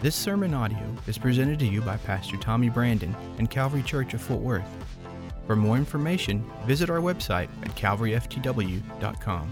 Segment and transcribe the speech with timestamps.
[0.00, 4.22] This sermon audio is presented to you by Pastor Tommy Brandon and Calvary Church of
[4.22, 4.64] Fort Worth.
[5.46, 9.50] For more information, visit our website at calvaryftw.com.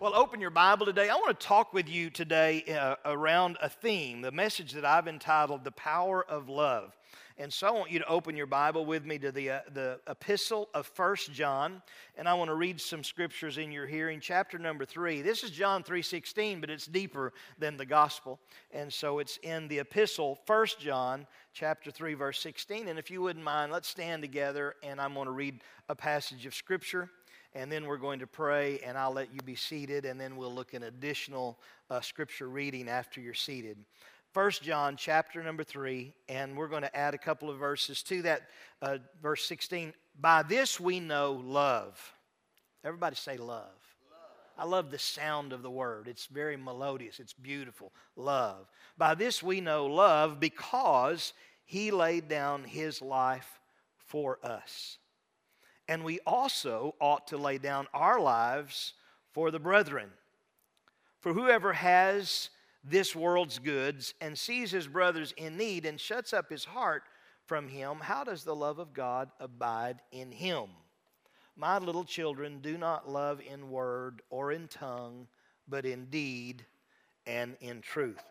[0.00, 1.10] Well, open your Bible today.
[1.10, 5.06] I want to talk with you today uh, around a theme, the message that I've
[5.06, 6.96] entitled The Power of Love.
[7.36, 10.00] And so I want you to open your Bible with me to the, uh, the
[10.06, 11.82] epistle of First John,
[12.16, 14.20] and I want to read some scriptures in your hearing.
[14.20, 15.20] Chapter number 3.
[15.20, 18.40] This is John 3.16, but it's deeper than the gospel.
[18.70, 22.88] And so it's in the epistle, First John, chapter 3, verse 16.
[22.88, 25.60] And if you wouldn't mind, let's stand together, and I'm going to read
[25.90, 27.10] a passage of scripture
[27.54, 30.54] and then we're going to pray and i'll let you be seated and then we'll
[30.54, 31.58] look at additional
[31.90, 33.76] uh, scripture reading after you're seated
[34.32, 38.22] First John chapter number 3, and we're going to add a couple of verses to
[38.22, 38.42] that.
[38.80, 39.92] Uh, verse 16.
[40.20, 42.14] By this we know love.
[42.84, 43.48] Everybody say love.
[43.48, 43.66] love.
[44.56, 46.06] I love the sound of the word.
[46.06, 47.92] It's very melodious, it's beautiful.
[48.14, 48.70] Love.
[48.96, 51.32] By this we know love because
[51.64, 53.58] he laid down his life
[53.96, 54.98] for us.
[55.90, 58.94] And we also ought to lay down our lives
[59.32, 60.08] for the brethren.
[61.18, 62.50] For whoever has
[62.84, 67.02] this world's goods and sees his brothers in need and shuts up his heart
[67.44, 70.66] from him, how does the love of God abide in him?
[71.56, 75.26] My little children, do not love in word or in tongue,
[75.66, 76.64] but in deed
[77.26, 78.22] and in truth.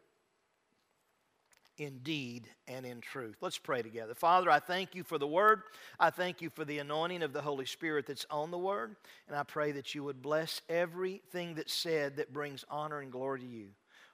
[1.80, 3.38] In deed and in truth.
[3.40, 4.14] Let's pray together.
[4.14, 5.62] Father, I thank you for the word.
[5.98, 8.98] I thank you for the anointing of the Holy Spirit that's on the word.
[9.30, 13.40] And I pray that you would bless everything that's said that brings honor and glory
[13.40, 13.68] to you.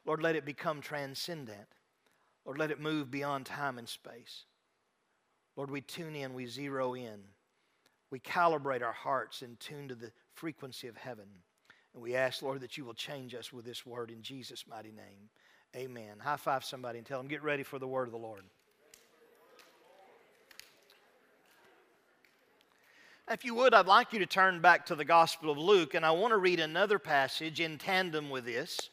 [0.06, 1.68] Lord, let it become transcendent.
[2.46, 4.46] Lord, let it move beyond time and space.
[5.56, 7.20] Lord, we tune in, we zero in,
[8.12, 11.26] we calibrate our hearts and tune to the frequency of heaven.
[11.96, 14.92] And we ask, Lord, that you will change us with this word in Jesus' mighty
[14.92, 15.30] name.
[15.76, 16.20] Amen.
[16.20, 18.44] High five somebody and tell them, get ready for the word of the Lord.
[23.30, 26.06] If you would, I'd like you to turn back to the Gospel of Luke, and
[26.06, 28.90] I want to read another passage in tandem with this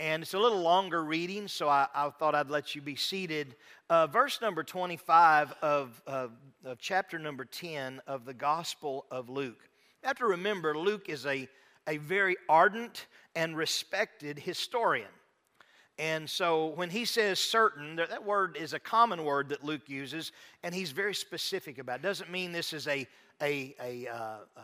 [0.00, 3.56] and it's a little longer reading, so I, I thought I'd let you be seated.
[3.90, 6.30] Uh, verse number 25 of, of
[6.78, 9.58] chapter number 10 of the Gospel of Luke.
[10.02, 11.48] You have to remember, Luke is a,
[11.88, 15.08] a very ardent and respected historian.
[15.98, 20.30] And so when he says certain, that word is a common word that Luke uses,
[20.62, 22.02] and he's very specific about it.
[22.02, 23.06] Doesn't mean this is a,
[23.42, 24.60] a, a uh, uh,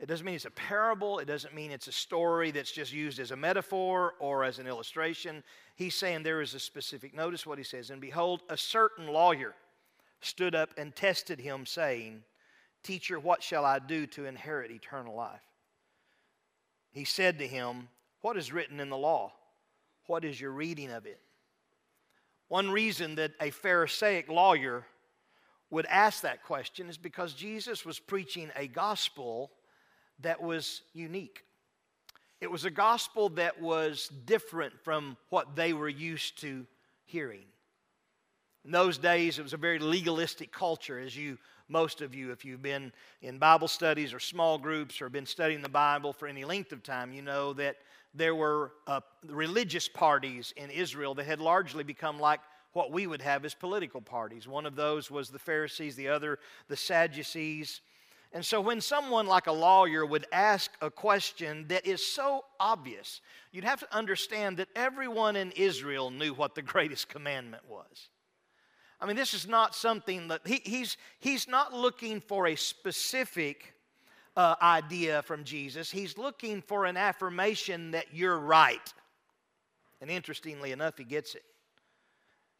[0.00, 1.18] it doesn't mean it's a parable.
[1.18, 4.66] It doesn't mean it's a story that's just used as a metaphor or as an
[4.68, 5.42] illustration.
[5.74, 7.14] He's saying there is a specific.
[7.14, 7.90] Notice what he says.
[7.90, 9.54] And behold, a certain lawyer
[10.20, 12.22] stood up and tested him, saying,
[12.84, 15.42] Teacher, what shall I do to inherit eternal life?
[16.92, 17.88] He said to him,
[18.20, 19.32] What is written in the law?
[20.08, 21.20] What is your reading of it?
[22.48, 24.86] One reason that a Pharisaic lawyer
[25.70, 29.50] would ask that question is because Jesus was preaching a gospel
[30.20, 31.44] that was unique.
[32.40, 36.66] It was a gospel that was different from what they were used to
[37.04, 37.44] hearing.
[38.64, 41.36] In those days, it was a very legalistic culture, as you,
[41.68, 45.60] most of you, if you've been in Bible studies or small groups or been studying
[45.60, 47.76] the Bible for any length of time, you know that
[48.14, 52.40] there were uh, religious parties in Israel that had largely become like
[52.72, 54.46] what we would have as political parties.
[54.46, 57.80] One of those was the Pharisees, the other, the Sadducees.
[58.32, 63.22] And so, when someone like a lawyer would ask a question that is so obvious,
[63.52, 68.10] you'd have to understand that everyone in Israel knew what the greatest commandment was.
[69.00, 73.74] I mean, this is not something that he, he's, he's not looking for a specific
[74.38, 75.90] uh, idea from Jesus.
[75.90, 78.94] He's looking for an affirmation that you're right.
[80.00, 81.42] And interestingly enough, he gets it.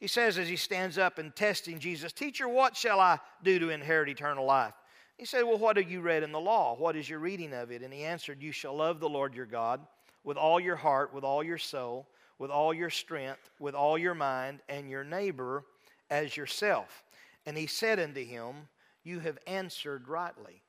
[0.01, 3.71] He says as he stands up and testing Jesus, Teacher, what shall I do to
[3.71, 4.75] inherit eternal life?
[5.19, 6.75] He said, Well, what have you read in the law?
[6.77, 7.83] What is your reading of it?
[7.83, 9.81] And he answered, You shall love the Lord your God
[10.25, 12.09] with all your heart, with all your soul,
[12.41, 15.65] with all your strength, with all your mind, and your neighbor
[16.11, 17.05] as yourself.
[17.47, 18.69] And he said unto him,
[19.05, 20.63] You have answered rightly.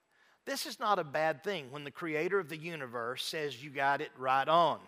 [0.50, 4.01] This is not a bad thing when the creator of the universe says you got
[4.01, 4.80] it right on.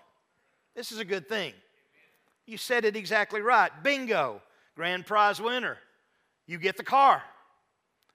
[0.75, 1.53] This is a good thing.
[2.45, 3.71] You said it exactly right.
[3.83, 4.41] Bingo,
[4.75, 5.77] grand prize winner.
[6.47, 7.21] You get the car.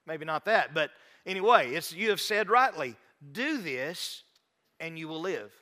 [0.07, 0.91] Maybe not that, but
[1.27, 2.95] Anyway, it's, you have said rightly,
[3.33, 4.23] do this
[4.79, 5.53] and you will live.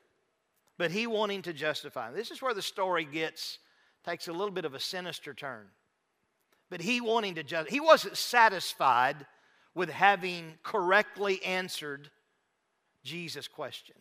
[0.77, 2.13] But he wanting to justify.
[2.13, 3.59] This is where the story gets,
[4.05, 5.67] takes a little bit of a sinister turn.
[6.69, 9.25] But he wanting to just, he wasn't satisfied
[9.75, 12.11] with having correctly answered
[13.03, 13.97] Jesus' question.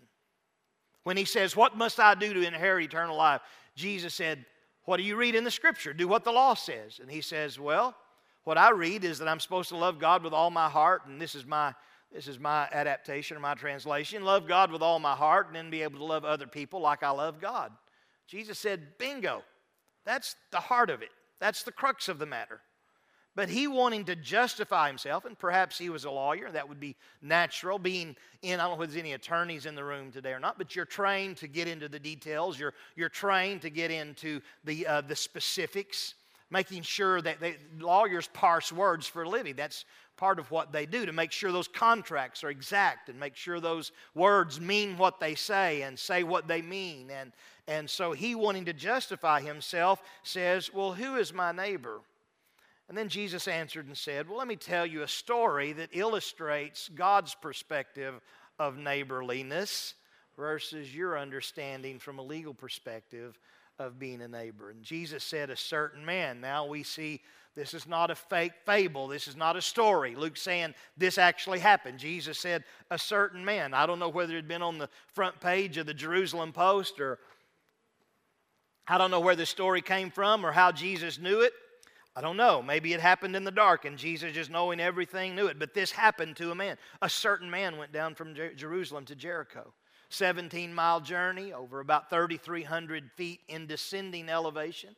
[1.04, 3.42] When he says, What must I do to inherit eternal life?
[3.76, 4.46] Jesus said,
[4.86, 5.94] What do you read in the scripture?
[5.94, 7.00] Do what the law says.
[7.02, 7.96] And he says, Well,
[8.44, 11.20] what I read is that I'm supposed to love God with all my heart, and
[11.20, 11.74] this is my
[12.14, 14.24] this is my adaptation or my translation.
[14.24, 17.02] Love God with all my heart and then be able to love other people like
[17.02, 17.72] I love God.
[18.28, 19.42] Jesus said, bingo.
[20.06, 21.10] That's the heart of it.
[21.40, 22.62] That's the crux of the matter.
[23.36, 26.96] But he wanting to justify himself, and perhaps he was a lawyer, that would be
[27.22, 30.40] natural, being in, I don't know if there's any attorneys in the room today or
[30.40, 32.60] not, but you're trained to get into the details.
[32.60, 36.14] You're, you're trained to get into the, uh, the specifics,
[36.52, 39.56] making sure that they, lawyers parse words for a living.
[39.56, 39.86] That's
[40.16, 43.60] part of what they do to make sure those contracts are exact and make sure
[43.60, 47.10] those words mean what they say and say what they mean.
[47.10, 47.32] And,
[47.68, 52.02] and so he, wanting to justify himself, says, Well, who is my neighbor?
[52.94, 56.90] And then Jesus answered and said, Well, let me tell you a story that illustrates
[56.90, 58.22] God's perspective
[58.60, 59.96] of neighborliness
[60.38, 63.40] versus your understanding from a legal perspective
[63.80, 64.70] of being a neighbor.
[64.70, 66.40] And Jesus said, A certain man.
[66.40, 67.22] Now we see
[67.56, 69.08] this is not a fake fable.
[69.08, 70.14] This is not a story.
[70.14, 71.98] Luke's saying this actually happened.
[71.98, 73.74] Jesus said, A certain man.
[73.74, 77.00] I don't know whether it had been on the front page of the Jerusalem Post
[77.00, 77.18] or
[78.88, 81.54] I don't know where the story came from or how Jesus knew it.
[82.16, 82.62] I don't know.
[82.62, 85.58] Maybe it happened in the dark and Jesus, just knowing everything, knew it.
[85.58, 86.78] But this happened to a man.
[87.02, 89.74] A certain man went down from Jer- Jerusalem to Jericho.
[90.10, 94.96] 17 mile journey over about 3,300 feet in descending elevation.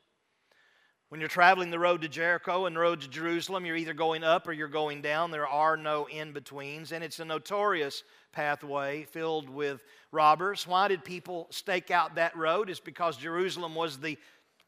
[1.09, 4.23] When you're traveling the road to Jericho and the road to Jerusalem, you're either going
[4.23, 5.31] up or you're going down.
[5.31, 6.91] There are no in betweens.
[6.91, 8.03] And it's a notorious
[8.33, 10.67] pathway filled with robbers.
[10.67, 12.69] Why did people stake out that road?
[12.69, 14.17] It's because Jerusalem was the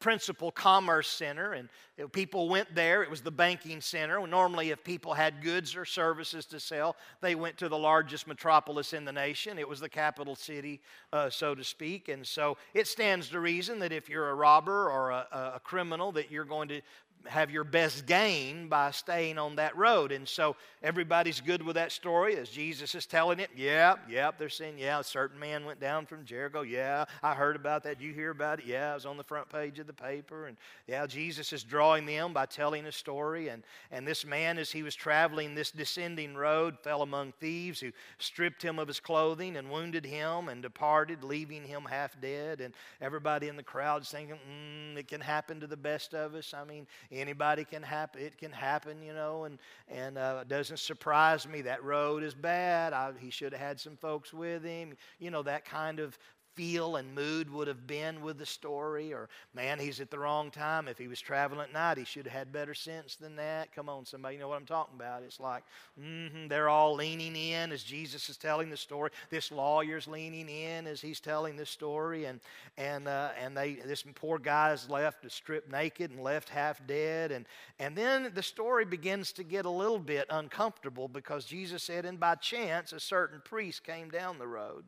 [0.00, 1.68] principal commerce center, and
[2.12, 3.02] people went there.
[3.02, 4.24] It was the banking center.
[4.26, 8.92] Normally, if people had goods or services to sell, they went to the largest metropolis
[8.92, 9.58] in the nation.
[9.58, 10.80] It was the capital city,
[11.12, 12.08] uh, so to speak.
[12.08, 16.12] And so it stands to reason that if you're a robber or a, a criminal,
[16.12, 16.80] that you're going to
[17.26, 20.12] have your best gain by staying on that road.
[20.12, 23.50] And so everybody's good with that story as Jesus is telling it.
[23.56, 26.62] Yeah, yeah, they're saying, yeah, a certain man went down from Jericho.
[26.62, 28.00] Yeah, I heard about that.
[28.00, 28.66] You hear about it?
[28.66, 30.46] Yeah, it was on the front page of the paper.
[30.46, 30.56] And
[30.86, 33.48] yeah, Jesus is drawing them by telling a story.
[33.48, 37.92] And, and this man, as he was traveling this descending road, fell among thieves who
[38.18, 42.60] stripped him of his clothing and wounded him and departed, leaving him half dead.
[42.60, 46.54] And everybody in the crowd thinking, mm, it can happen to the best of us.
[46.54, 48.20] I mean, Anybody can happen.
[48.20, 49.58] It can happen, you know, and
[49.88, 51.62] and uh, it doesn't surprise me.
[51.62, 52.92] That road is bad.
[52.92, 54.94] I, he should have had some folks with him.
[55.18, 56.18] You know that kind of
[56.58, 60.50] feel and mood would have been with the story, or man, he's at the wrong
[60.50, 60.88] time.
[60.88, 63.72] If he was traveling at night, he should have had better sense than that.
[63.72, 65.22] Come on, somebody, you know what I'm talking about.
[65.22, 65.62] It's like,
[65.98, 69.10] mm-hmm, they're all leaning in as Jesus is telling the story.
[69.30, 72.40] This lawyer's leaning in as he's telling the story, and
[72.76, 77.30] and uh, and they this poor guy is left stripped naked and left half dead,
[77.30, 77.46] and
[77.78, 82.18] and then the story begins to get a little bit uncomfortable because Jesus said, and
[82.18, 84.84] by chance a certain priest came down the road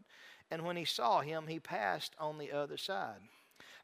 [0.50, 3.20] and when he saw him, he passed on the other side.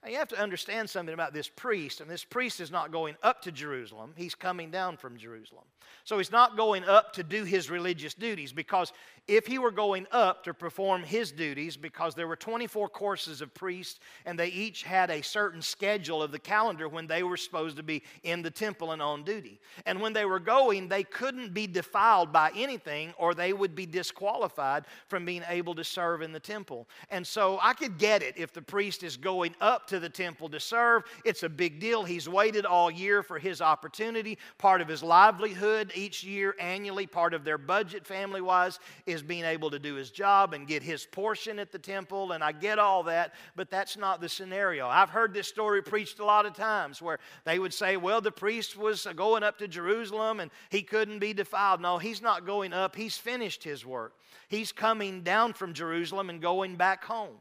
[0.06, 3.16] Now, you have to understand something about this priest, and this priest is not going
[3.24, 5.64] up to Jerusalem, he's coming down from Jerusalem.
[6.04, 8.92] So he's not going up to do his religious duties because
[9.26, 13.52] if he were going up to perform his duties, because there were 24 courses of
[13.54, 17.76] priests and they each had a certain schedule of the calendar when they were supposed
[17.78, 19.58] to be in the temple and on duty.
[19.84, 23.86] And when they were going, they couldn't be defiled by anything or they would be
[23.86, 26.88] disqualified from being able to serve in the temple.
[27.10, 30.48] And so I could get it if the priest is going up to the temple
[30.50, 31.04] to serve.
[31.24, 32.04] It's a big deal.
[32.04, 34.38] He's waited all year for his opportunity.
[34.58, 39.44] Part of his livelihood each year, annually, part of their budget family wise is being
[39.44, 42.32] able to do his job and get his portion at the temple.
[42.32, 44.88] And I get all that, but that's not the scenario.
[44.88, 48.32] I've heard this story preached a lot of times where they would say, well, the
[48.32, 51.80] priest was going up to Jerusalem and he couldn't be defiled.
[51.80, 54.14] No, he's not going up, he's finished his work.
[54.48, 57.36] He's coming down from Jerusalem and going back home.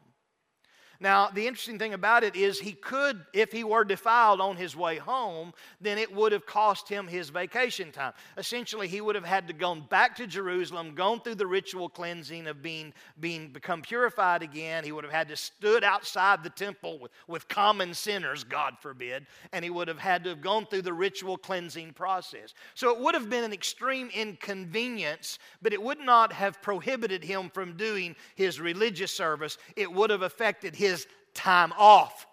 [0.99, 4.75] Now, the interesting thing about it is he could, if he were defiled on his
[4.75, 8.13] way home, then it would have cost him his vacation time.
[8.37, 12.47] Essentially, he would have had to gone back to Jerusalem, gone through the ritual cleansing
[12.47, 14.83] of being, being become purified again.
[14.83, 19.25] He would have had to stood outside the temple with, with common sinners, God forbid,
[19.53, 22.53] and he would have had to have gone through the ritual cleansing process.
[22.73, 27.49] So it would have been an extreme inconvenience, but it would not have prohibited him
[27.49, 29.57] from doing his religious service.
[29.75, 32.25] It would have affected his his time off.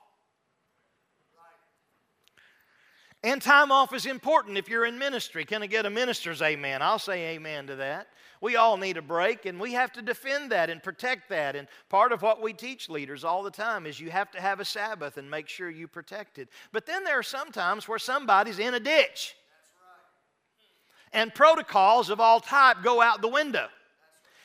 [3.25, 5.45] And time off is important if you're in ministry.
[5.45, 6.83] Can I get a minister's amen?
[6.83, 8.09] I'll say amen to that.
[8.41, 11.55] We all need a break, and we have to defend that and protect that.
[11.55, 14.59] And part of what we teach leaders all the time is you have to have
[14.59, 16.49] a Sabbath and make sure you protect it.
[16.73, 19.37] But then there are some times where somebody's in a ditch.
[21.13, 23.69] And protocols of all type go out the window.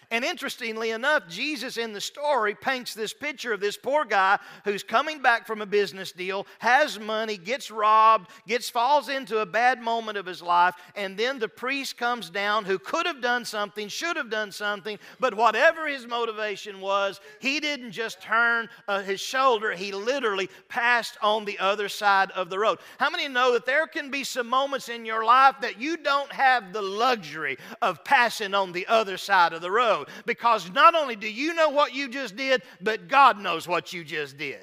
[0.10, 4.82] And interestingly enough, Jesus in the story paints this picture of this poor guy who's
[4.82, 9.82] coming back from a business deal, has money, gets robbed, gets falls into a bad
[9.82, 13.90] moment of his life, and then the priest comes down who could have done something,
[13.90, 19.20] should have done something, but whatever his motivation was, he didn't just turn uh, his
[19.20, 22.80] shoulder, he literally passed on the other side of the road.
[22.98, 26.32] How many know that there can be some moments in your life that you don't
[26.32, 29.97] have the luxury of passing on the other side of the road?
[29.98, 33.94] Road because not only do you know what you just did, but God knows what
[33.94, 34.60] you just did.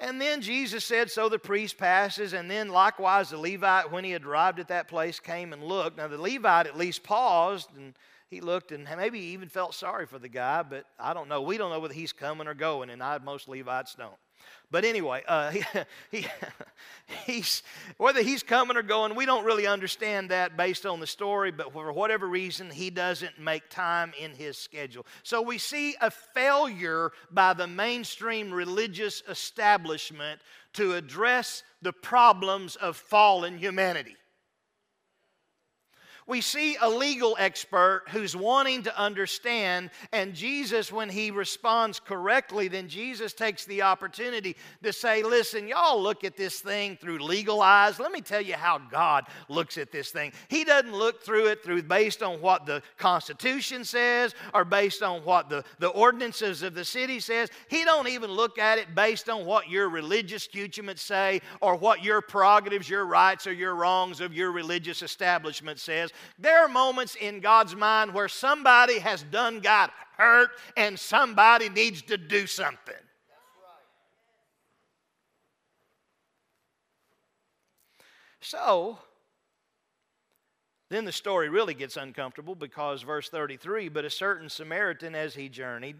[0.00, 4.12] And then Jesus said, So the priest passes, and then likewise the Levite, when he
[4.12, 5.96] had arrived at that place, came and looked.
[5.96, 7.94] Now the Levite at least paused and
[8.28, 11.42] he looked and maybe he even felt sorry for the guy, but I don't know.
[11.42, 14.12] We don't know whether he's coming or going, and I, most Levites don't.
[14.70, 15.64] But anyway, uh, he,
[16.10, 16.26] he,
[17.24, 17.62] he's,
[17.96, 21.72] whether he's coming or going, we don't really understand that based on the story, but
[21.72, 25.06] for whatever reason, he doesn't make time in his schedule.
[25.22, 30.40] So we see a failure by the mainstream religious establishment
[30.74, 34.17] to address the problems of fallen humanity
[36.28, 42.68] we see a legal expert who's wanting to understand, and Jesus, when he responds correctly,
[42.68, 47.62] then Jesus takes the opportunity to say, Listen, y'all look at this thing through legal
[47.62, 47.98] eyes.
[47.98, 50.32] Let me tell you how God looks at this thing.
[50.48, 55.24] He doesn't look through it through based on what the Constitution says or based on
[55.24, 57.48] what the, the ordinances of the city says.
[57.68, 62.04] He don't even look at it based on what your religious judgments say or what
[62.04, 66.12] your prerogatives, your rights, or your wrongs of your religious establishment says.
[66.38, 72.02] There are moments in God's mind where somebody has done God hurt and somebody needs
[72.02, 72.94] to do something.
[78.40, 78.98] So,
[80.90, 85.48] then the story really gets uncomfortable because verse 33 but a certain Samaritan as he
[85.48, 85.96] journeyed,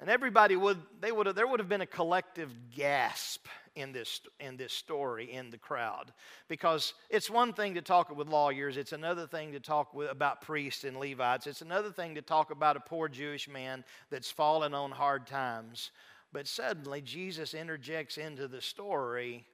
[0.00, 4.20] and everybody would, they would have, there would have been a collective gasp in this,
[4.40, 6.12] in this story in the crowd.
[6.48, 10.40] Because it's one thing to talk with lawyers, it's another thing to talk with, about
[10.40, 14.74] priests and Levites, it's another thing to talk about a poor Jewish man that's fallen
[14.74, 15.90] on hard times.
[16.32, 19.46] But suddenly, Jesus interjects into the story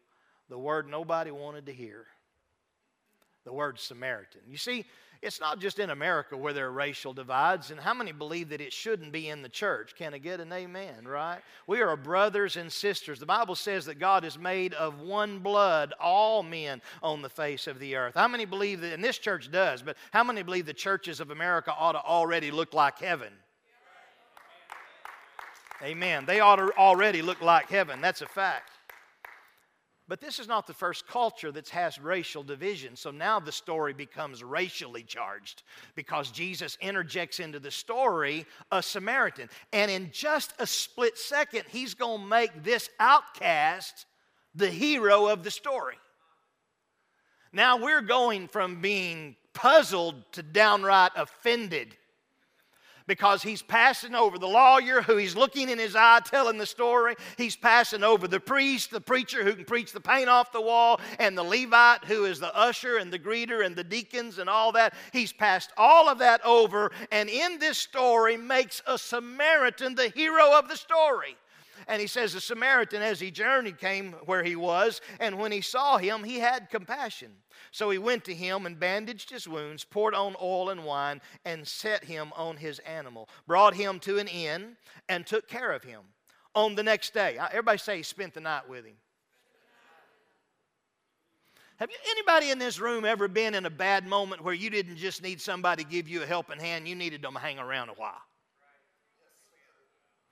[0.49, 2.07] the word nobody wanted to hear
[3.45, 4.41] the word Samaritan.
[4.49, 4.85] You see,
[5.25, 8.61] it's not just in America where there are racial divides, and how many believe that
[8.61, 9.95] it shouldn't be in the church?
[9.97, 11.41] Can I get an amen, right?
[11.67, 13.19] We are brothers and sisters.
[13.19, 17.67] The Bible says that God is made of one blood, all men on the face
[17.67, 18.15] of the earth.
[18.15, 21.31] How many believe that, and this church does, but how many believe the churches of
[21.31, 23.33] America ought to already look like heaven?
[25.83, 26.25] Amen.
[26.27, 28.01] They ought to already look like heaven.
[28.01, 28.74] That's a fact.
[30.07, 32.95] But this is not the first culture that's has racial division.
[32.95, 35.63] So now the story becomes racially charged
[35.95, 39.49] because Jesus interjects into the story a Samaritan.
[39.73, 44.05] And in just a split second, he's going to make this outcast
[44.55, 45.97] the hero of the story.
[47.53, 51.97] Now we're going from being puzzled to downright offended
[53.07, 57.15] because he's passing over the lawyer who he's looking in his eye telling the story.
[57.37, 61.01] He's passing over the priest, the preacher who can preach the paint off the wall,
[61.19, 64.73] and the Levite who is the usher and the greeter and the deacons and all
[64.73, 64.95] that.
[65.13, 70.59] He's passed all of that over, and in this story makes a Samaritan the hero
[70.59, 71.37] of the story.
[71.87, 75.61] And he says, The Samaritan, as he journeyed, came where he was, and when he
[75.61, 77.33] saw him, he had compassion.
[77.71, 81.67] So he went to him and bandaged his wounds, poured on oil and wine, and
[81.67, 84.77] set him on his animal, brought him to an inn,
[85.09, 86.01] and took care of him.
[86.55, 88.95] On the next day, everybody say he spent the night with him.
[91.77, 94.97] Have you, anybody in this room ever been in a bad moment where you didn't
[94.97, 97.89] just need somebody to give you a helping hand, you needed them to hang around
[97.89, 98.23] a while?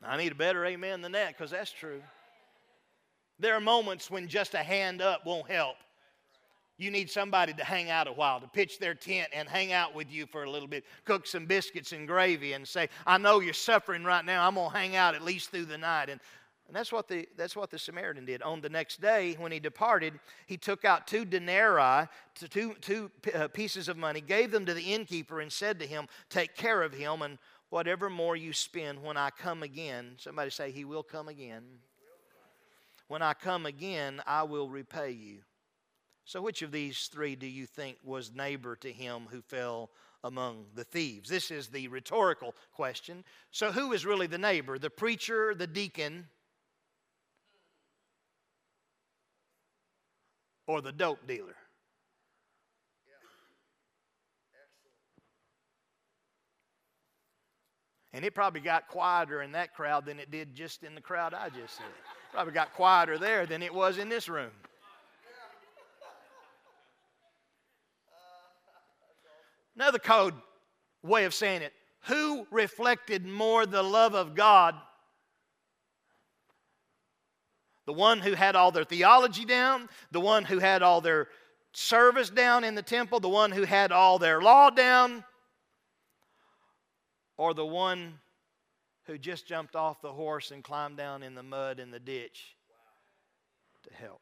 [0.04, 2.02] I need a better amen than that because that's true.
[3.38, 5.76] There are moments when just a hand up won't help.
[6.78, 9.94] You need somebody to hang out a while, to pitch their tent and hang out
[9.94, 13.40] with you for a little bit, cook some biscuits and gravy, and say, I know
[13.40, 14.46] you're suffering right now.
[14.46, 16.08] I'm going to hang out at least through the night.
[16.08, 16.20] And,
[16.66, 18.42] and that's, what the, that's what the Samaritan did.
[18.42, 22.08] On the next day, when he departed, he took out two denarii,
[22.50, 26.06] two, two uh, pieces of money, gave them to the innkeeper, and said to him,
[26.30, 27.38] Take care of him, and
[27.72, 31.62] whatever more you spend when I come again, somebody say, He will come again.
[33.08, 35.38] When I come again, I will repay you.
[36.26, 39.88] So, which of these three do you think was neighbor to him who fell
[40.22, 41.30] among the thieves?
[41.30, 43.24] This is the rhetorical question.
[43.50, 44.78] So, who is really the neighbor?
[44.78, 46.26] The preacher, the deacon,
[50.66, 51.56] or the dope dealer?
[58.12, 61.32] And it probably got quieter in that crowd than it did just in the crowd
[61.32, 61.86] I just said.
[62.32, 64.50] Probably got quieter there than it was in this room.
[69.74, 70.34] Another code
[71.02, 71.72] way of saying it
[72.06, 74.74] who reflected more the love of God?
[77.86, 81.28] The one who had all their theology down, the one who had all their
[81.72, 85.24] service down in the temple, the one who had all their law down,
[87.42, 88.20] or the one
[89.06, 92.54] who just jumped off the horse and climbed down in the mud in the ditch
[93.82, 94.20] to help.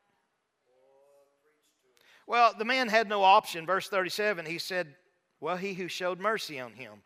[2.26, 3.66] Well, the man had no option.
[3.66, 4.94] Verse 37, he said,
[5.38, 7.02] Well, he who showed mercy on him.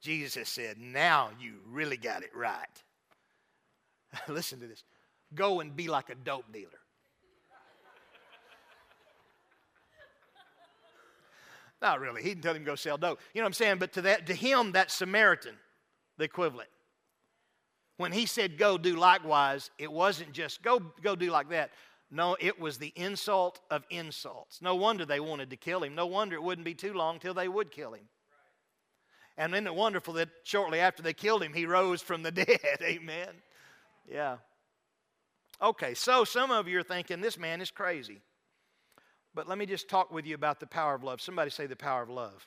[0.00, 2.82] Jesus said, Now you really got it right.
[4.28, 4.82] Listen to this
[5.34, 6.79] go and be like a dope dealer.
[11.82, 12.22] Not really.
[12.22, 13.20] He didn't tell him to go sell dope.
[13.32, 13.78] You know what I'm saying?
[13.78, 15.54] But to that, to him, that Samaritan,
[16.18, 16.68] the equivalent.
[17.96, 21.70] When he said, go do likewise, it wasn't just go, go do like that.
[22.10, 24.60] No, it was the insult of insults.
[24.60, 25.94] No wonder they wanted to kill him.
[25.94, 28.08] No wonder it wouldn't be too long till they would kill him.
[29.36, 32.58] And isn't it wonderful that shortly after they killed him, he rose from the dead?
[32.82, 33.28] Amen.
[34.10, 34.38] Yeah.
[35.62, 38.20] Okay, so some of you are thinking this man is crazy.
[39.34, 41.20] But let me just talk with you about the power of love.
[41.20, 42.46] Somebody say the power of love.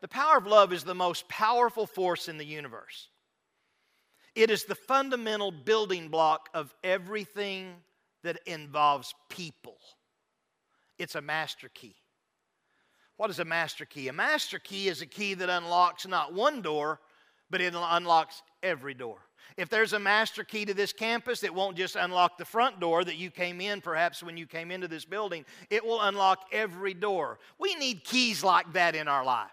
[0.00, 3.08] The power of love is the most powerful force in the universe.
[4.34, 7.74] It is the fundamental building block of everything
[8.22, 9.76] that involves people.
[10.98, 11.96] It's a master key.
[13.16, 14.08] What is a master key?
[14.08, 17.00] A master key is a key that unlocks not one door,
[17.50, 19.18] but it unlocks every door.
[19.56, 23.04] If there's a master key to this campus, it won't just unlock the front door
[23.04, 26.94] that you came in, perhaps when you came into this building, it will unlock every
[26.94, 27.38] door.
[27.58, 29.50] We need keys like that in our life.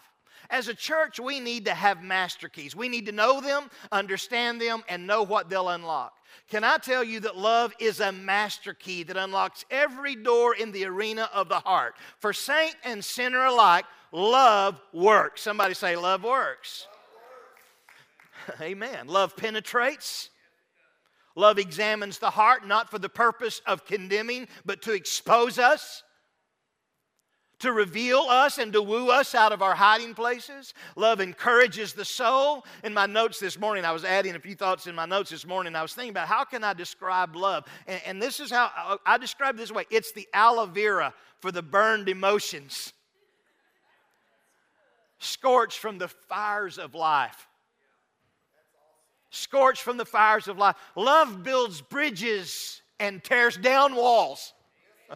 [0.50, 2.76] As a church, we need to have master keys.
[2.76, 6.14] We need to know them, understand them, and know what they'll unlock.
[6.50, 10.72] Can I tell you that love is a master key that unlocks every door in
[10.72, 11.96] the arena of the heart?
[12.18, 15.42] For saint and sinner alike, love works.
[15.42, 16.88] Somebody say, Love works.
[18.62, 19.08] Amen.
[19.08, 20.30] Love penetrates.
[21.36, 26.04] Love examines the heart, not for the purpose of condemning, but to expose us
[27.60, 30.74] to reveal us and to woo us out of our hiding places.
[30.96, 32.66] Love encourages the soul.
[32.84, 35.46] In my notes this morning, I was adding a few thoughts in my notes this
[35.46, 35.76] morning.
[35.76, 37.66] I was thinking about how can I describe love?
[37.86, 41.52] And, and this is how I describe it this way it's the aloe vera for
[41.52, 42.94] the burned emotions,
[45.20, 47.49] scorched from the fires of life.
[49.30, 50.76] Scorched from the fires of life.
[50.96, 54.54] Love builds bridges and tears down walls.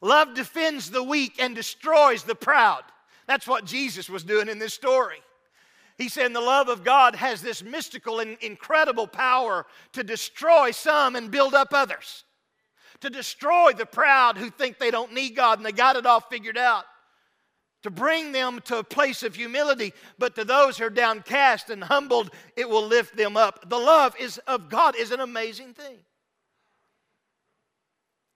[0.00, 2.82] Love defends the weak and destroys the proud.
[3.26, 5.18] That's what Jesus was doing in this story.
[5.98, 11.14] He said, The love of God has this mystical and incredible power to destroy some
[11.14, 12.24] and build up others,
[13.02, 16.20] to destroy the proud who think they don't need God and they got it all
[16.20, 16.86] figured out,
[17.82, 21.82] to bring them to a place of humility, but to those who are downcast and
[21.82, 23.68] humbled, it will lift them up.
[23.68, 25.98] The love is, of God is an amazing thing.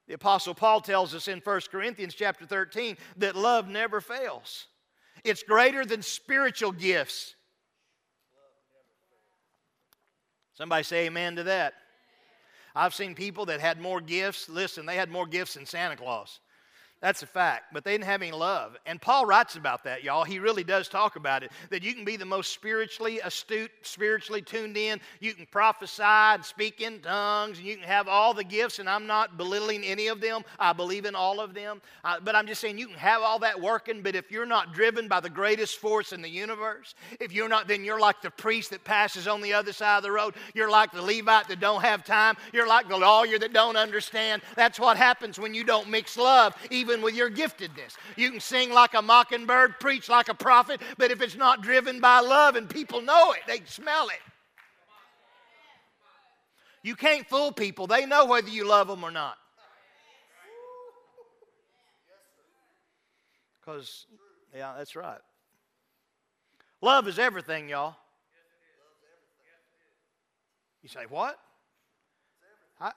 [0.07, 4.67] The apostle Paul tells us in 1 Corinthians chapter 13 that love never fails.
[5.25, 7.35] It's greater than spiritual gifts.
[10.55, 11.75] Somebody say amen to that.
[12.77, 14.49] I've seen people that had more gifts.
[14.49, 16.41] Listen, they had more gifts than Santa Claus.
[17.05, 17.65] That's a fact.
[17.75, 18.79] But they didn't have any love.
[18.87, 20.25] And Paul writes about that, y'all.
[20.25, 21.53] He really does talk about it.
[21.69, 25.03] That you can be the most spiritually astute, spiritually tuned in.
[25.21, 28.79] You can prophesy and speak in tongues, and you can have all the gifts.
[28.79, 30.45] And I'm not belittling any of them.
[30.59, 31.83] I believe in all of them.
[32.05, 34.73] Uh, but I'm just saying you can have all that working, but if you're not
[34.73, 38.31] driven by the greatest force in the universe, if you're not, then you're like the
[38.31, 40.37] priest that passes on the other side of the road.
[40.55, 42.37] You're like the Levite that don't have time.
[42.55, 44.41] You're like the lawyer that don't understand.
[44.57, 47.97] That's what happens when you don't mix love, even even with your giftedness.
[48.17, 52.01] You can sing like a mockingbird, preach like a prophet, but if it's not driven
[52.01, 54.21] by love and people know it, they smell it.
[56.83, 57.87] You can't fool people.
[57.87, 59.37] They know whether you love them or not.
[63.61, 64.07] Because,
[64.55, 65.21] yeah, that's right.
[66.81, 67.97] Love is everything, y'all.
[70.83, 71.39] You say, what?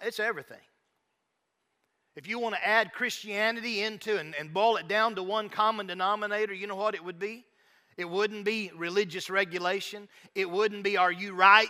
[0.04, 0.58] it's everything.
[2.18, 5.86] If you want to add Christianity into and, and boil it down to one common
[5.86, 7.46] denominator, you know what it would be?
[7.96, 10.10] It wouldn't be religious regulation.
[10.34, 11.70] It wouldn't be, are you right?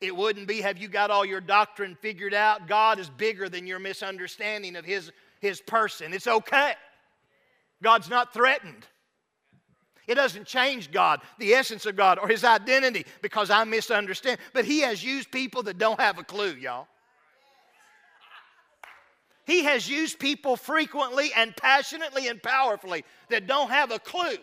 [0.00, 2.66] It wouldn't be, have you got all your doctrine figured out?
[2.66, 6.12] God is bigger than your misunderstanding of His, his person.
[6.12, 6.72] It's okay.
[7.80, 8.84] God's not threatened.
[10.08, 14.40] It doesn't change God, the essence of God, or His identity because I misunderstand.
[14.52, 16.88] But He has used people that don't have a clue, y'all.
[19.48, 24.36] He has used people frequently and passionately and powerfully that don't have a clue.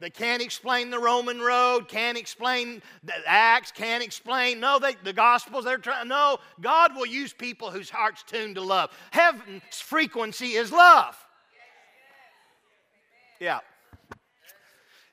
[0.00, 5.12] They can't explain the Roman road, can't explain the Acts, can't explain, no, they, the
[5.12, 8.90] Gospels, they're trying, no, God will use people whose heart's tuned to love.
[9.12, 11.16] Heaven's frequency is love.
[13.38, 13.60] Yeah.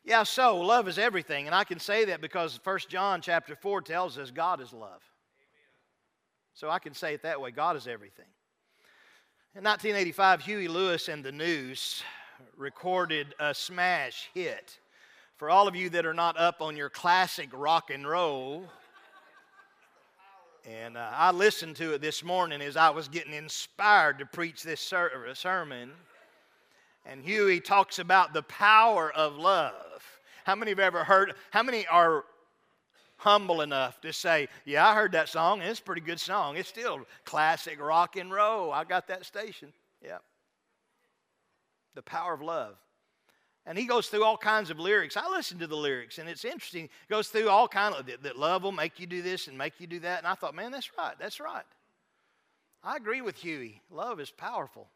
[0.04, 3.84] Yeah, so love is everything, and I can say that because First John chapter 4
[3.84, 5.04] tells us God is love.
[6.56, 8.26] So I can say it that way God is everything.
[9.54, 12.04] In 1985, Huey Lewis and the News
[12.56, 14.80] recorded a smash hit.
[15.36, 18.70] For all of you that are not up on your classic rock and roll,
[20.66, 24.64] and uh, I listened to it this morning as I was getting inspired to preach
[24.64, 25.92] this ser- sermon.
[27.06, 30.02] And Huey talks about the power of love.
[30.46, 31.34] How many have ever heard?
[31.50, 32.24] How many are
[33.22, 35.62] humble enough to say, Yeah, I heard that song.
[35.62, 36.58] It's a pretty good song.
[36.58, 38.72] It's still classic rock and roll.
[38.72, 39.72] I got that station.
[40.04, 40.18] Yeah.
[41.94, 42.76] The power of love.
[43.68, 45.16] And he goes through all kinds of lyrics.
[45.16, 46.84] I listen to the lyrics, and it's interesting.
[47.08, 49.56] He goes through all kind of that, that love will make you do this and
[49.56, 50.18] make you do that.
[50.18, 51.14] And I thought, man, that's right.
[51.20, 51.64] That's right.
[52.84, 53.84] I agree with Huey.
[53.92, 54.88] Love is powerful.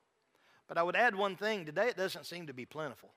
[0.67, 3.11] But I would add one thing today, it doesn't seem to be plentiful.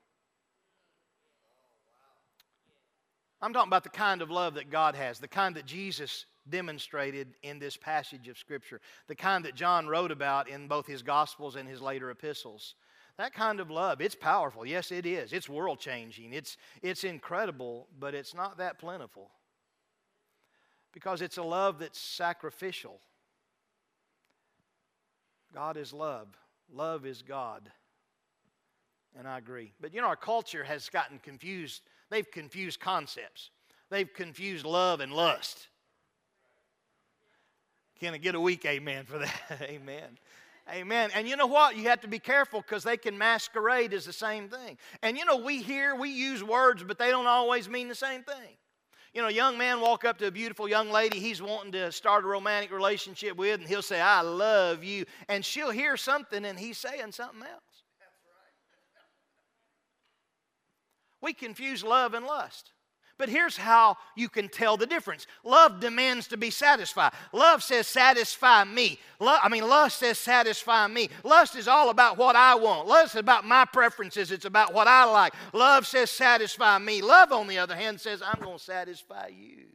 [3.41, 7.35] I'm talking about the kind of love that God has, the kind that Jesus demonstrated
[7.41, 11.55] in this passage of Scripture, the kind that John wrote about in both his Gospels
[11.55, 12.75] and his later epistles.
[13.17, 14.65] That kind of love, it's powerful.
[14.65, 15.33] Yes, it is.
[15.33, 16.33] It's world changing.
[16.33, 19.29] It's, it's incredible, but it's not that plentiful.
[20.93, 22.99] Because it's a love that's sacrificial.
[25.53, 26.27] God is love,
[26.73, 27.71] love is God.
[29.17, 29.73] And I agree.
[29.81, 31.81] But you know, our culture has gotten confused.
[32.09, 33.51] They've confused concepts,
[33.89, 35.67] they've confused love and lust.
[37.99, 39.41] Can I get a weak amen for that?
[39.61, 40.17] amen.
[40.71, 41.09] Amen.
[41.15, 41.75] And you know what?
[41.75, 44.77] You have to be careful because they can masquerade as the same thing.
[45.01, 48.23] And you know, we hear, we use words, but they don't always mean the same
[48.23, 48.55] thing.
[49.13, 51.91] You know, a young man walk up to a beautiful young lady he's wanting to
[51.91, 55.05] start a romantic relationship with, and he'll say, I love you.
[55.27, 57.63] And she'll hear something, and he's saying something else.
[61.21, 62.71] We confuse love and lust.
[63.19, 65.27] But here's how you can tell the difference.
[65.43, 67.11] Love demands to be satisfied.
[67.33, 68.97] Love says, satisfy me.
[69.19, 71.09] Love, I mean, lust says, satisfy me.
[71.25, 72.87] Lust is all about what I want.
[72.87, 74.31] Lust is about my preferences.
[74.31, 75.33] It's about what I like.
[75.51, 77.01] Love says, satisfy me.
[77.01, 79.65] Love, on the other hand, says, I'm going to satisfy you.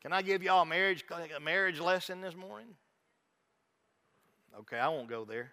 [0.00, 1.04] Can I give y'all a marriage,
[1.36, 2.74] a marriage lesson this morning?
[4.60, 5.52] Okay, I won't go there.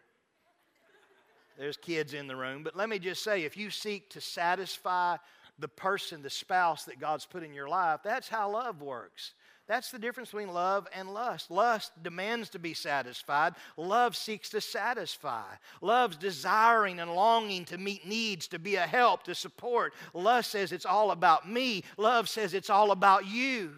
[1.59, 2.63] There's kids in the room.
[2.63, 5.17] But let me just say if you seek to satisfy
[5.59, 9.33] the person, the spouse that God's put in your life, that's how love works.
[9.67, 11.51] That's the difference between love and lust.
[11.51, 13.53] Lust demands to be satisfied.
[13.75, 15.43] Love seeks to satisfy.
[15.81, 19.93] Love's desiring and longing to meet needs, to be a help, to support.
[20.13, 21.83] Lust says it's all about me.
[21.97, 23.73] Love says it's all about you.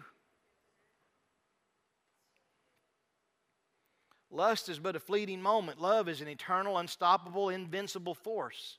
[4.32, 5.80] Lust is but a fleeting moment.
[5.80, 8.78] Love is an eternal, unstoppable, invincible force.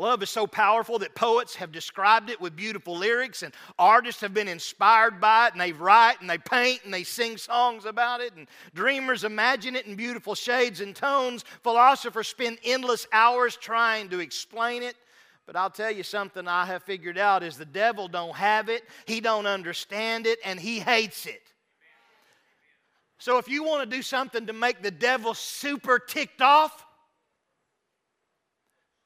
[0.00, 4.32] Love is so powerful that poets have described it with beautiful lyrics, and artists have
[4.32, 8.20] been inspired by it, and they write and they paint and they sing songs about
[8.20, 11.44] it, and dreamers imagine it in beautiful shades and tones.
[11.64, 14.94] Philosophers spend endless hours trying to explain it.
[15.46, 18.84] But I'll tell you something I have figured out is the devil don't have it,
[19.06, 21.42] he don't understand it, and he hates it.
[23.18, 26.86] So if you want to do something to make the devil super ticked off,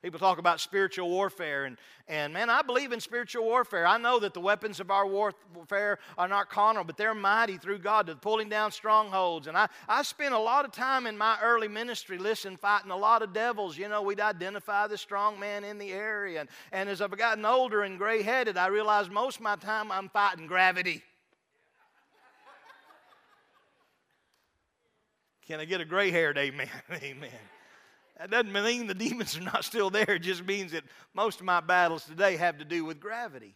[0.03, 3.87] people talk about spiritual warfare and, and man i believe in spiritual warfare.
[3.87, 7.79] I know that the weapons of our warfare are not carnal but they're mighty through
[7.79, 9.46] god to pulling down strongholds.
[9.46, 12.96] And i, I spent a lot of time in my early ministry listen fighting a
[12.96, 13.79] lot of devils.
[13.79, 16.40] You know we'd identify the strong man in the area.
[16.40, 20.09] And, and as i've gotten older and gray-headed i realized most of my time i'm
[20.09, 21.03] fighting gravity
[25.53, 26.71] Can I get a gray haired amen?
[26.91, 27.29] amen.
[28.19, 30.09] That doesn't mean the demons are not still there.
[30.09, 33.55] It just means that most of my battles today have to do with gravity.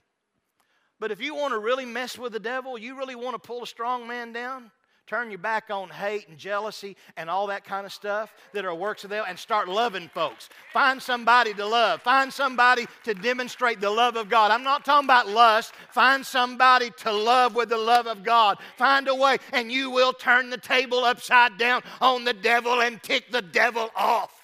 [1.00, 3.62] But if you want to really mess with the devil, you really want to pull
[3.62, 4.70] a strong man down,
[5.06, 8.74] turn your back on hate and jealousy and all that kind of stuff that are
[8.74, 10.48] works of the devil and start loving folks.
[10.72, 12.02] Find somebody to love.
[12.02, 14.50] Find somebody to demonstrate the love of God.
[14.50, 15.72] I'm not talking about lust.
[15.90, 18.58] Find somebody to love with the love of God.
[18.76, 23.00] Find a way, and you will turn the table upside down on the devil and
[23.02, 24.42] tick the devil off.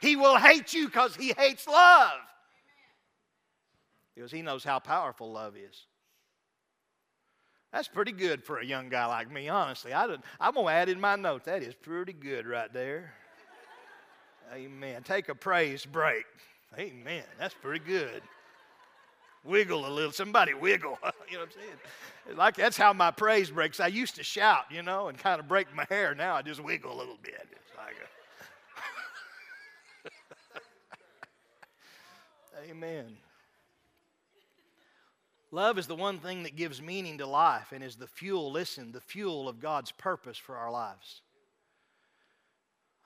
[0.00, 2.12] He will hate you because he hates love.
[4.14, 5.86] Because he knows how powerful love is.
[7.72, 9.94] That's pretty good for a young guy like me, honestly.
[9.94, 11.46] I am going to add in my notes.
[11.46, 13.14] That is pretty good right there.
[14.52, 15.02] Amen.
[15.02, 16.26] Take a praise break.
[16.78, 17.24] Amen.
[17.38, 18.22] That's pretty good.
[19.44, 20.12] Wiggle a little.
[20.12, 20.98] Somebody wiggle.
[21.30, 22.36] you know what I'm saying?
[22.36, 23.80] Like that's how my praise breaks.
[23.80, 26.14] I used to shout, you know, and kind of break my hair.
[26.14, 27.48] Now I just wiggle a little bit.
[27.50, 27.96] It's like
[32.64, 33.16] a Amen.
[35.54, 38.90] Love is the one thing that gives meaning to life and is the fuel, listen,
[38.90, 41.20] the fuel of God's purpose for our lives.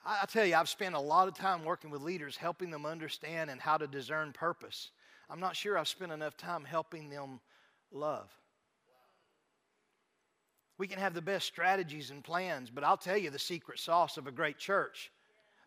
[0.05, 2.87] I, I tell you, I've spent a lot of time working with leaders, helping them
[2.87, 4.93] understand and how to discern purpose.
[5.29, 7.41] I'm not sure I've spent enough time helping them
[7.91, 8.31] love.
[10.79, 14.19] We can have the best strategies and plans, but I'll tell you the secret sauce
[14.19, 15.11] of a great church.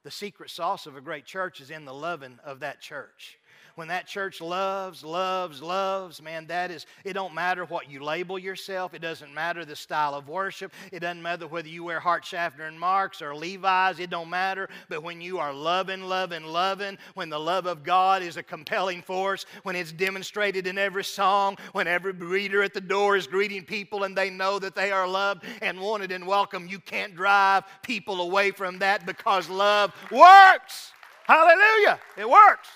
[0.04, 3.38] The secret sauce of a great church is in the loving of that church
[3.76, 8.38] when that church loves, loves, loves, man, that is, it don't matter what you label
[8.38, 8.94] yourself.
[8.94, 10.74] It doesn't matter the style of worship.
[10.92, 14.00] It doesn't matter whether you wear Hart Schaffner and Marx or Levi's.
[14.00, 14.70] It don't matter.
[14.90, 19.02] But when you are loving, loving, loving, when the love of God is a compelling
[19.02, 23.64] force, when it's demonstrated in every song, when every greeter at the door is greeting
[23.64, 27.64] people and they know that they are loved and wanted and welcome, you can't drive
[27.82, 30.92] people away from that because love works.
[31.26, 32.00] Hallelujah.
[32.18, 32.68] It works.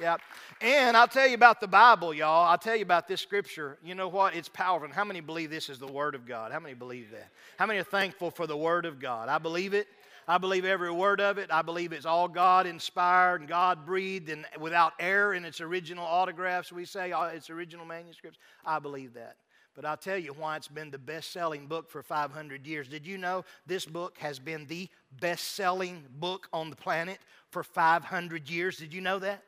[0.00, 0.16] Yeah.
[0.60, 2.46] And I'll tell you about the Bible, y'all.
[2.46, 3.78] I'll tell you about this scripture.
[3.82, 4.34] You know what?
[4.34, 4.86] It's powerful.
[4.86, 6.52] And how many believe this is the Word of God?
[6.52, 7.30] How many believe that?
[7.58, 9.28] How many are thankful for the Word of God?
[9.28, 9.86] I believe it.
[10.26, 11.50] I believe every word of it.
[11.52, 16.06] I believe it's all God inspired and God breathed and without error in its original
[16.06, 18.38] autographs, we say, uh, its original manuscripts.
[18.64, 19.36] I believe that.
[19.74, 22.88] But I'll tell you why it's been the best selling book for 500 years.
[22.88, 24.88] Did you know this book has been the
[25.20, 27.18] best selling book on the planet
[27.50, 28.78] for 500 years?
[28.78, 29.42] Did you know that?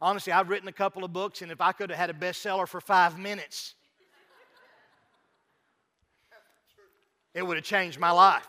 [0.00, 2.68] Honestly, I've written a couple of books, and if I could have had a bestseller
[2.68, 3.74] for five minutes,
[7.34, 8.46] it would have changed my life.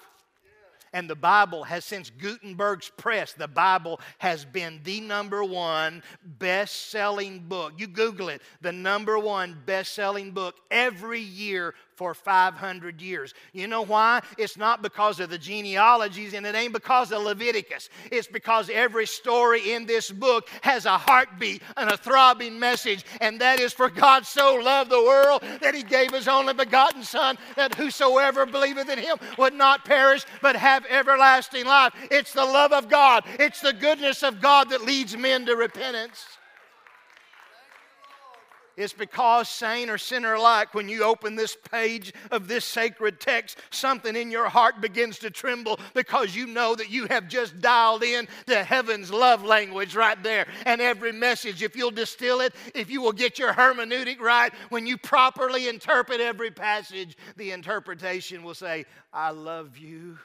[0.92, 6.90] And the Bible has, since Gutenberg's press, the Bible has been the number one best
[6.90, 7.74] selling book.
[7.78, 13.34] You Google it, the number one best selling book every year for 500 years.
[13.52, 14.22] You know why?
[14.38, 17.90] It's not because of the genealogies and it ain't because of Leviticus.
[18.10, 23.42] It's because every story in this book has a heartbeat and a throbbing message, and
[23.42, 27.38] that is for God so loved the world that he gave his only begotten Son,
[27.58, 31.92] that whosoever believeth in him would not perish but have everlasting life.
[32.10, 36.39] It's the love of God, it's the goodness of God that leads men to repentance.
[38.80, 43.58] It's because, saint or sinner alike, when you open this page of this sacred text,
[43.72, 48.04] something in your heart begins to tremble because you know that you have just dialed
[48.04, 50.48] in to heaven's love language right there.
[50.66, 54.88] And every message, if you'll distill it, if you will get your hermeneutic right, when
[54.88, 60.20] you properly interpret every passage, the interpretation will say, I love you.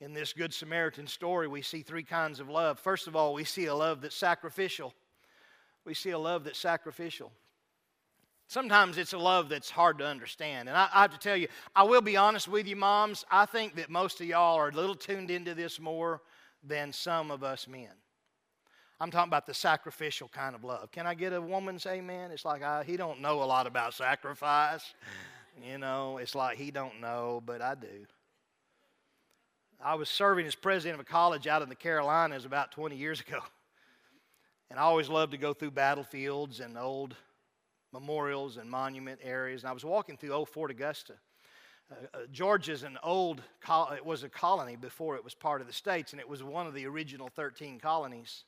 [0.00, 2.78] In this Good Samaritan story, we see three kinds of love.
[2.78, 4.94] First of all, we see a love that's sacrificial.
[5.84, 7.32] We see a love that's sacrificial.
[8.46, 10.68] Sometimes it's a love that's hard to understand.
[10.68, 13.24] And I, I, have to tell you, I will be honest with you, moms.
[13.30, 16.22] I think that most of y'all are a little tuned into this more
[16.62, 17.90] than some of us men.
[19.00, 20.90] I'm talking about the sacrificial kind of love.
[20.90, 22.30] Can I get a woman's amen?
[22.30, 24.94] It's like I, he don't know a lot about sacrifice.
[25.62, 28.06] You know, it's like he don't know, but I do.
[29.80, 33.20] I was serving as president of a college out in the Carolinas about 20 years
[33.20, 33.40] ago.
[34.70, 37.16] And I always loved to go through battlefields and old
[37.90, 39.62] memorials and monument areas.
[39.62, 41.14] And I was walking through old Fort Augusta.
[41.90, 45.66] Uh, uh, Georgia's an old, col- it was a colony before it was part of
[45.66, 48.44] the states, and it was one of the original 13 colonies.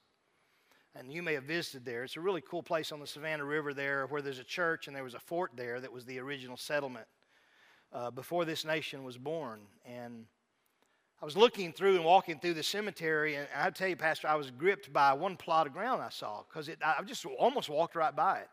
[0.95, 2.05] And you may have visited there.
[2.05, 4.95] It's a really cool place on the Savannah River there where there's a church and
[4.95, 7.07] there was a fort there that was the original settlement
[7.95, 9.61] uh, before this nation was born.
[9.87, 10.27] And
[11.21, 14.37] I was looking through and walking through the cemetery, and I tell you, Pastor, I
[14.37, 18.15] was gripped by one plot of ground I saw because I just almost walked right
[18.15, 18.49] by it.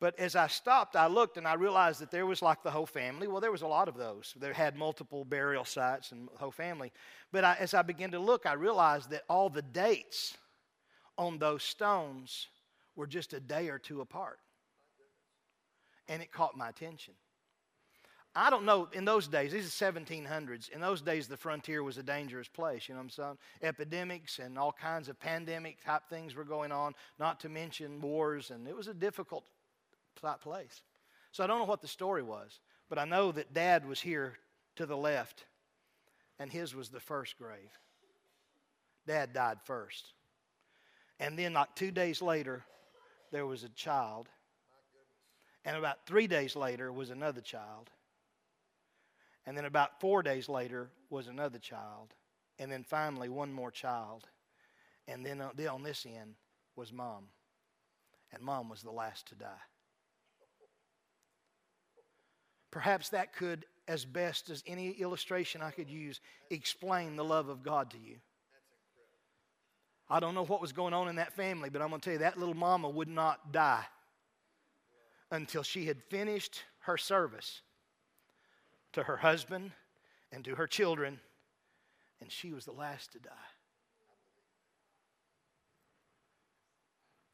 [0.00, 2.86] But as I stopped, I looked and I realized that there was like the whole
[2.86, 3.28] family.
[3.28, 4.34] Well, there was a lot of those.
[4.36, 6.90] They had multiple burial sites and whole family.
[7.30, 10.36] But I, as I began to look, I realized that all the dates
[11.18, 12.48] on those stones
[12.96, 14.38] were just a day or two apart.
[16.08, 17.14] And it caught my attention.
[18.34, 21.98] I don't know, in those days, these are 1700s, in those days the frontier was
[21.98, 23.38] a dangerous place, you know what I'm saying?
[23.60, 28.50] Epidemics and all kinds of pandemic type things were going on, not to mention wars,
[28.50, 29.44] and it was a difficult
[30.40, 30.82] place.
[31.30, 34.38] So I don't know what the story was, but I know that dad was here
[34.76, 35.44] to the left,
[36.38, 37.70] and his was the first grave.
[39.06, 40.14] Dad died first.
[41.20, 42.64] And then, like two days later,
[43.30, 44.28] there was a child.
[45.64, 47.90] And about three days later was another child.
[49.46, 52.14] And then about four days later was another child.
[52.58, 54.24] And then finally, one more child.
[55.08, 56.34] And uh, then on this end
[56.76, 57.24] was mom.
[58.32, 59.62] And mom was the last to die.
[62.70, 67.62] Perhaps that could, as best as any illustration I could use, explain the love of
[67.62, 68.16] God to you.
[70.08, 72.12] I don't know what was going on in that family, but I'm going to tell
[72.14, 73.84] you that little mama would not die
[75.30, 77.62] until she had finished her service
[78.92, 79.72] to her husband
[80.30, 81.20] and to her children,
[82.20, 83.51] and she was the last to die.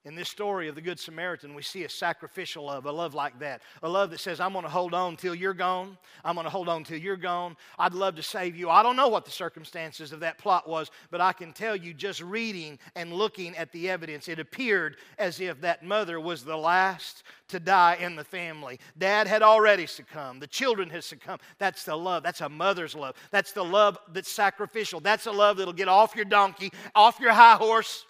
[0.05, 3.37] In this story of the Good Samaritan, we see a sacrificial love, a love like
[3.41, 3.63] that.
[3.83, 5.99] A love that says, I'm going to hold on till you're gone.
[6.25, 7.57] I'm going to hold on till you're gone.
[7.81, 8.71] I'd love to save you.
[8.71, 11.93] I don't know what the circumstances of that plot was, but I can tell you
[11.93, 16.57] just reading and looking at the evidence, it appeared as if that mother was the
[16.57, 18.79] last to die in the family.
[18.97, 20.41] Dad had already succumbed.
[20.41, 21.41] The children had succumbed.
[21.59, 22.23] That's the love.
[22.23, 23.17] That's a mother's love.
[23.33, 25.01] That's the love that's sacrificial.
[25.01, 28.07] That's a love that'll get off your donkey, off your high horse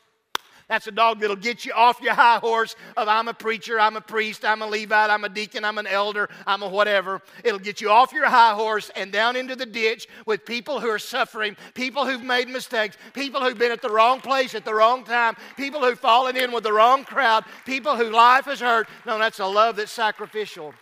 [0.68, 3.96] that's a dog that'll get you off your high horse of I'm a preacher, I'm
[3.96, 7.22] a priest, I'm a Levite, I'm a deacon, I'm an elder, I'm a whatever.
[7.42, 10.88] It'll get you off your high horse and down into the ditch with people who
[10.88, 14.74] are suffering, people who've made mistakes, people who've been at the wrong place at the
[14.74, 18.88] wrong time, people who've fallen in with the wrong crowd, people whose life has hurt.
[19.07, 20.74] No, that's a love that's sacrificial.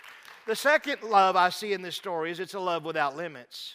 [0.46, 3.74] The second love I see in this story is it's a love without limits.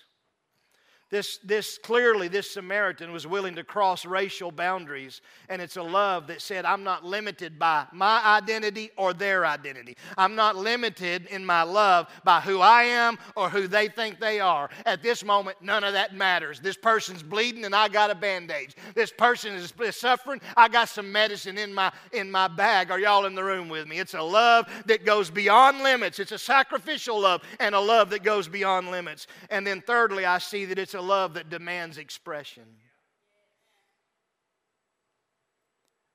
[1.11, 5.19] This, this clearly, this Samaritan was willing to cross racial boundaries,
[5.49, 9.97] and it's a love that said, I'm not limited by my identity or their identity.
[10.17, 14.39] I'm not limited in my love by who I am or who they think they
[14.39, 14.69] are.
[14.85, 16.61] At this moment, none of that matters.
[16.61, 18.77] This person's bleeding, and I got a bandage.
[18.95, 22.89] This person is suffering, I got some medicine in my, in my bag.
[22.89, 23.99] Are y'all in the room with me?
[23.99, 26.19] It's a love that goes beyond limits.
[26.19, 29.27] It's a sacrificial love and a love that goes beyond limits.
[29.49, 32.63] And then, thirdly, I see that it's a love that demands expression.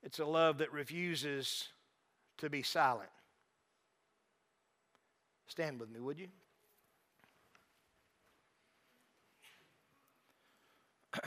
[0.03, 1.69] It's a love that refuses
[2.39, 3.11] to be silent.
[5.49, 6.29] Stand with me, would you?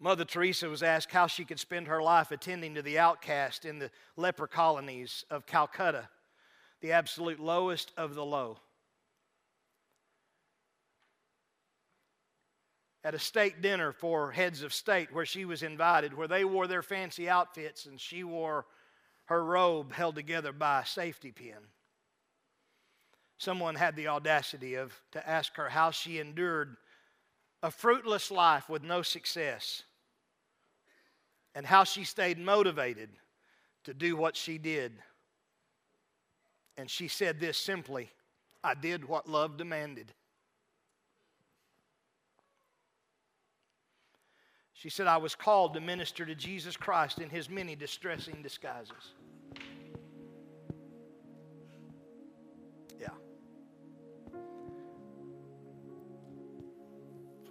[0.00, 3.78] Mother Teresa was asked how she could spend her life attending to the outcast in
[3.78, 6.08] the leper colonies of Calcutta,
[6.80, 8.58] the absolute lowest of the low.
[13.04, 16.66] At a state dinner for heads of state where she was invited, where they wore
[16.66, 18.66] their fancy outfits and she wore
[19.26, 21.58] her robe held together by a safety pin.
[23.38, 26.76] Someone had the audacity of to ask her how she endured
[27.62, 29.84] a fruitless life with no success
[31.54, 33.10] and how she stayed motivated
[33.84, 34.92] to do what she did.
[36.76, 38.10] And she said this simply
[38.62, 40.12] I did what love demanded.
[44.78, 49.12] She said, I was called to minister to Jesus Christ in his many distressing disguises.
[53.00, 53.08] Yeah.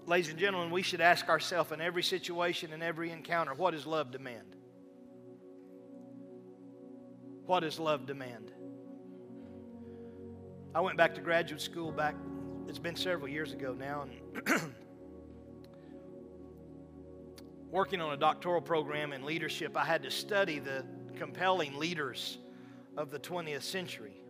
[0.06, 3.86] Ladies and gentlemen, we should ask ourselves in every situation and every encounter what does
[3.86, 4.56] love demand?
[7.46, 8.54] What does love demand?
[10.74, 12.16] I went back to graduate school back,
[12.70, 14.62] it's been several years ago now, and
[17.72, 22.38] working on a doctoral program in leadership, I had to study the compelling leaders
[22.96, 24.22] of the 20th century.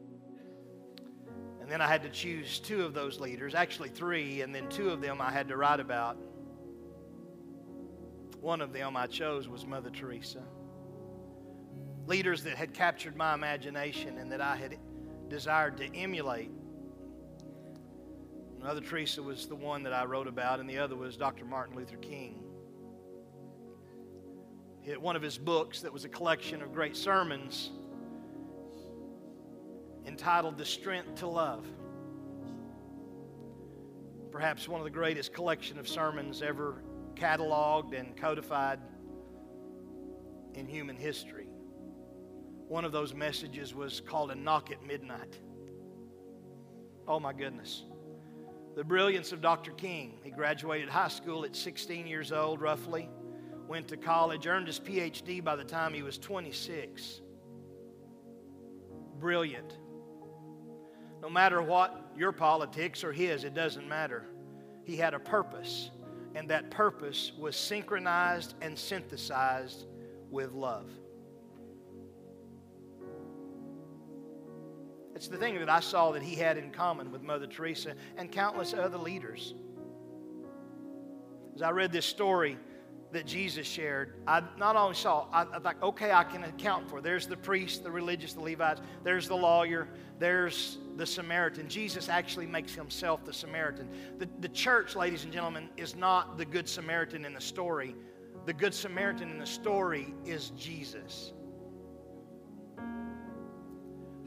[1.62, 4.90] And then I had to choose two of those leaders, actually three, and then two
[4.90, 6.18] of them I had to write about.
[8.40, 10.44] One of them I chose was Mother Teresa.
[12.06, 14.78] Leaders that had captured my imagination and that I had
[15.28, 16.52] desired to emulate.
[18.62, 21.46] Mother Teresa was the one that I wrote about, and the other was Dr.
[21.46, 22.47] Martin Luther King
[24.96, 27.72] one of his books that was a collection of great sermons,
[30.06, 31.68] entitled The Strength to Love.
[34.32, 36.82] Perhaps one of the greatest collection of sermons ever
[37.16, 38.80] cataloged and codified
[40.54, 41.50] in human history.
[42.70, 45.38] One of those messages was called A Knock at Midnight.
[47.08, 47.84] Oh my goodness.
[48.76, 49.72] The brilliance of Dr.
[49.72, 50.20] King.
[50.24, 53.10] He graduated high school at 16 years old, roughly,
[53.68, 57.22] went to college, earned his PhD by the time he was 26.
[59.20, 59.78] Brilliant.
[61.22, 64.26] No matter what your politics or his, it doesn't matter.
[64.84, 65.90] He had a purpose,
[66.36, 69.86] and that purpose was synchronized and synthesized
[70.30, 70.90] with love.
[75.16, 78.32] It's the thing that I saw that he had in common with Mother Teresa and
[78.32, 79.56] countless other leaders.
[81.56, 82.56] As I read this story
[83.12, 87.02] that Jesus shared, I not only saw, I, thought, okay, I can account for.
[87.02, 89.88] There's the priest, the religious, the Levites, there's the lawyer,
[90.20, 91.70] there's the Samaritan.
[91.70, 93.88] Jesus actually makes himself the Samaritan.
[94.18, 97.96] The, the church, ladies and gentlemen, is not the Good Samaritan in the story.
[98.46, 101.32] The Good Samaritan in the story is Jesus.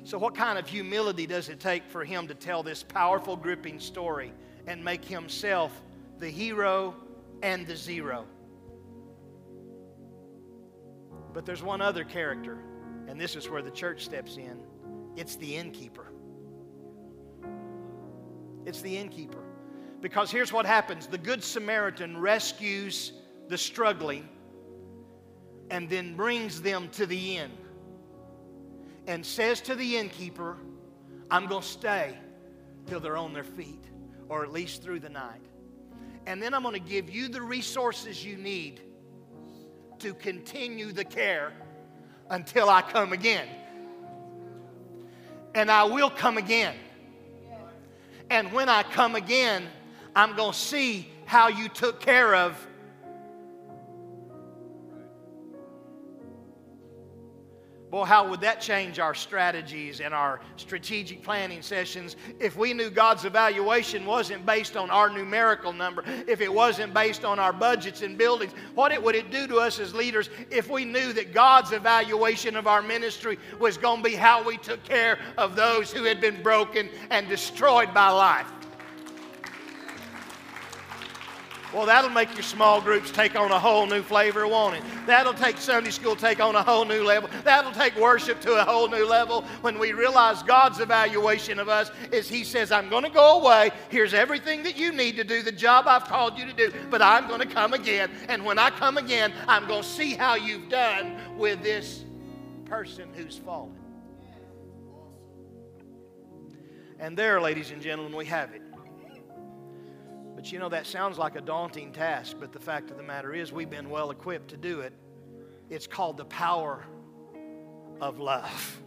[0.05, 3.79] So, what kind of humility does it take for him to tell this powerful, gripping
[3.79, 4.33] story
[4.67, 5.83] and make himself
[6.19, 6.95] the hero
[7.43, 8.25] and the zero?
[11.33, 12.59] But there's one other character,
[13.09, 14.63] and this is where the church steps in
[15.17, 16.07] it's the innkeeper.
[18.65, 19.43] It's the innkeeper.
[20.01, 23.13] Because here's what happens the Good Samaritan rescues
[23.49, 24.29] the struggling
[25.71, 27.51] and then brings them to the inn
[29.07, 30.57] and says to the innkeeper,
[31.31, 32.17] I'm going to stay
[32.87, 33.85] till they're on their feet,
[34.29, 35.45] or at least through the night.
[36.27, 38.81] And then I'm going to give you the resources you need
[40.01, 41.53] to continue the care
[42.31, 43.47] until I come again.
[45.55, 46.75] And I will come again.
[48.31, 49.65] And when I come again,
[50.15, 52.67] I'm going to see how you took care of
[57.91, 62.89] Boy, how would that change our strategies and our strategic planning sessions if we knew
[62.89, 68.03] God's evaluation wasn't based on our numerical number, if it wasn't based on our budgets
[68.03, 68.53] and buildings?
[68.77, 72.55] What it, would it do to us as leaders if we knew that God's evaluation
[72.55, 76.21] of our ministry was going to be how we took care of those who had
[76.21, 78.47] been broken and destroyed by life?
[81.73, 84.83] Well, that'll make your small groups take on a whole new flavor, won't it?
[85.07, 87.31] That'll take Sunday school take on a whole new level.
[87.45, 91.91] That'll take worship to a whole new level when we realize God's evaluation of us
[92.11, 93.71] is He says, I'm going to go away.
[93.89, 97.03] Here's everything that you need to do, the job I've called you to do, but
[97.03, 98.11] I'm going to come again.
[98.29, 102.05] And when I come again, I'm going to see how you've done with this
[102.65, 103.77] person who's fallen.
[106.99, 108.63] And there, ladies and gentlemen, we have it.
[110.41, 113.35] But you know, that sounds like a daunting task, but the fact of the matter
[113.35, 114.95] is, we've been well equipped to do it.
[115.69, 116.83] It's called the power
[118.01, 118.81] of love.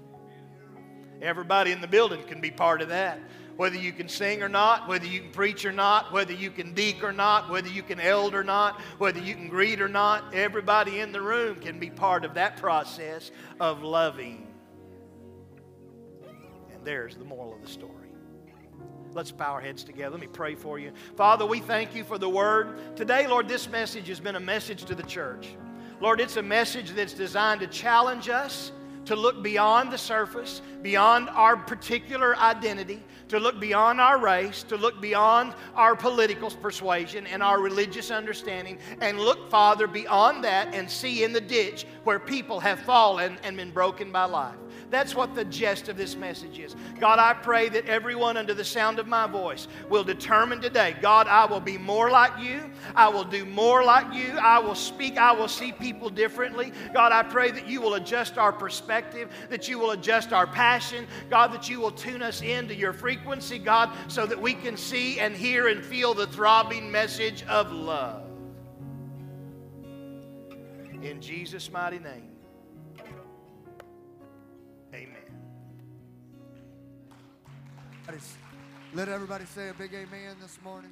[1.21, 3.19] Everybody in the building can be part of that.
[3.55, 6.73] Whether you can sing or not, whether you can preach or not, whether you can
[6.73, 10.33] deek or not, whether you can eld or not, whether you can greet or not,
[10.33, 13.29] everybody in the room can be part of that process
[13.59, 14.47] of loving.
[16.73, 18.02] And there's the moral of the story.
[19.16, 20.11] Let's bow our heads together.
[20.11, 20.91] Let me pray for you.
[21.16, 22.95] Father, we thank you for the word.
[22.95, 25.55] Today, Lord, this message has been a message to the church.
[25.99, 28.72] Lord, it's a message that's designed to challenge us
[29.05, 34.77] to look beyond the surface, beyond our particular identity, to look beyond our race, to
[34.77, 40.88] look beyond our political persuasion and our religious understanding, and look, Father, beyond that and
[40.88, 44.55] see in the ditch where people have fallen and been broken by life.
[44.93, 46.75] That's what the gist of this message is.
[46.99, 51.25] God, I pray that everyone under the sound of my voice will determine today, God,
[51.25, 52.69] I will be more like you.
[52.95, 54.38] I will do more like you.
[54.38, 55.17] I will speak.
[55.17, 56.71] I will see people differently.
[56.93, 61.05] God, I pray that you will adjust our perspective, that you will adjust our passion.
[61.30, 65.19] God, that you will tune us into your frequency, God, so that we can see
[65.19, 68.24] and hear and feel the throbbing message of love.
[71.03, 72.32] In Jesus' mighty name.
[74.95, 75.15] Amen.
[78.95, 80.91] Let everybody say a big amen this morning.